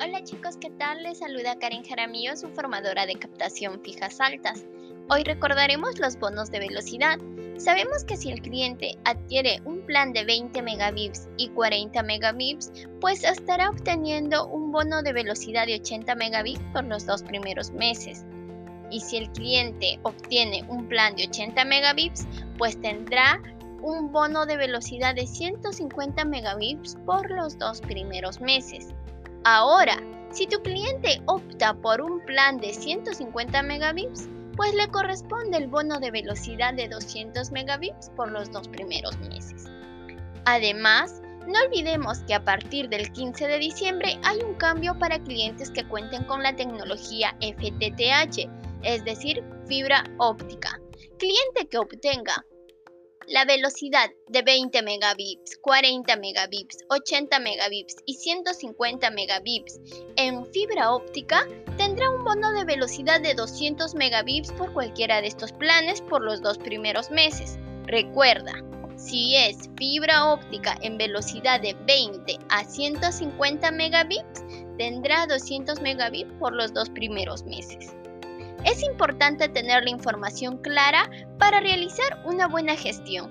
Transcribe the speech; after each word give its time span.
Hola 0.00 0.22
chicos, 0.22 0.56
¿qué 0.60 0.70
tal? 0.70 1.02
Les 1.02 1.18
saluda 1.18 1.58
Karen 1.58 1.82
Jaramillo, 1.82 2.36
su 2.36 2.50
formadora 2.50 3.04
de 3.04 3.16
captación 3.16 3.80
fijas 3.82 4.20
altas. 4.20 4.64
Hoy 5.08 5.24
recordaremos 5.24 5.98
los 5.98 6.16
bonos 6.20 6.52
de 6.52 6.60
velocidad. 6.60 7.18
Sabemos 7.56 8.04
que 8.04 8.16
si 8.16 8.30
el 8.30 8.40
cliente 8.40 8.96
adquiere 9.04 9.60
un 9.64 9.84
plan 9.86 10.12
de 10.12 10.24
20 10.24 10.62
megabits 10.62 11.28
y 11.36 11.48
40 11.48 12.00
megabits, 12.04 12.70
pues 13.00 13.24
estará 13.24 13.70
obteniendo 13.70 14.46
un 14.46 14.70
bono 14.70 15.02
de 15.02 15.12
velocidad 15.12 15.66
de 15.66 15.80
80 15.80 16.14
megabits 16.14 16.62
por 16.72 16.84
los 16.84 17.04
dos 17.04 17.24
primeros 17.24 17.72
meses. 17.72 18.24
Y 18.92 19.00
si 19.00 19.16
el 19.16 19.28
cliente 19.32 19.98
obtiene 20.04 20.64
un 20.68 20.86
plan 20.86 21.16
de 21.16 21.26
80 21.26 21.64
megabits, 21.64 22.24
pues 22.56 22.80
tendrá 22.80 23.42
un 23.82 24.12
bono 24.12 24.46
de 24.46 24.58
velocidad 24.58 25.16
de 25.16 25.26
150 25.26 26.24
megabits 26.24 26.96
por 27.04 27.28
los 27.32 27.58
dos 27.58 27.80
primeros 27.80 28.40
meses. 28.40 28.94
Ahora, 29.50 29.96
si 30.30 30.46
tu 30.46 30.60
cliente 30.60 31.22
opta 31.24 31.72
por 31.72 32.02
un 32.02 32.20
plan 32.26 32.58
de 32.58 32.74
150 32.74 33.62
megabits, 33.62 34.28
pues 34.54 34.74
le 34.74 34.86
corresponde 34.88 35.56
el 35.56 35.68
bono 35.68 35.98
de 36.00 36.10
velocidad 36.10 36.74
de 36.74 36.86
200 36.86 37.50
megabits 37.50 38.10
por 38.10 38.30
los 38.30 38.52
dos 38.52 38.68
primeros 38.68 39.16
meses. 39.20 39.64
Además, 40.44 41.22
no 41.46 41.58
olvidemos 41.64 42.18
que 42.26 42.34
a 42.34 42.44
partir 42.44 42.90
del 42.90 43.10
15 43.10 43.48
de 43.48 43.58
diciembre 43.58 44.20
hay 44.22 44.38
un 44.42 44.52
cambio 44.56 44.98
para 44.98 45.18
clientes 45.18 45.70
que 45.70 45.88
cuenten 45.88 46.24
con 46.24 46.42
la 46.42 46.54
tecnología 46.54 47.34
FTTH, 47.40 48.50
es 48.82 49.02
decir, 49.06 49.42
fibra 49.66 50.04
óptica. 50.18 50.78
Cliente 51.16 51.66
que 51.70 51.78
obtenga 51.78 52.44
la 53.28 53.44
velocidad 53.44 54.10
de 54.28 54.40
20 54.40 54.82
megabits, 54.82 55.58
40 55.60 56.16
megabits, 56.16 56.78
80 56.88 57.38
megabits 57.40 57.96
y 58.06 58.14
150 58.14 59.10
megabits 59.10 59.78
en 60.16 60.46
fibra 60.46 60.92
óptica 60.92 61.46
tendrá 61.76 62.08
un 62.10 62.24
bono 62.24 62.52
de 62.52 62.64
velocidad 62.64 63.20
de 63.20 63.34
200 63.34 63.94
megabits 63.94 64.50
por 64.52 64.72
cualquiera 64.72 65.20
de 65.20 65.28
estos 65.28 65.52
planes 65.52 66.00
por 66.00 66.22
los 66.22 66.40
dos 66.40 66.56
primeros 66.56 67.10
meses. 67.10 67.58
Recuerda, 67.84 68.52
si 68.96 69.36
es 69.36 69.68
fibra 69.76 70.32
óptica 70.32 70.78
en 70.80 70.96
velocidad 70.96 71.60
de 71.60 71.74
20 71.86 72.38
a 72.48 72.64
150 72.64 73.70
megabits, 73.72 74.42
tendrá 74.78 75.26
200 75.26 75.82
megabits 75.82 76.32
por 76.38 76.54
los 76.54 76.72
dos 76.72 76.88
primeros 76.88 77.44
meses. 77.44 77.92
Es 78.64 78.82
importante 78.82 79.48
tener 79.48 79.84
la 79.84 79.90
información 79.90 80.58
clara 80.58 81.10
para 81.38 81.60
realizar 81.60 82.22
una 82.24 82.48
buena 82.48 82.76
gestión. 82.76 83.30